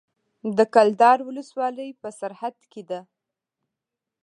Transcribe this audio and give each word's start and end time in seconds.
د 0.57 0.59
کلدار 0.73 1.17
ولسوالۍ 1.27 1.89
په 2.01 2.09
سرحد 2.19 2.57
کې 2.71 2.81
ده 2.89 3.01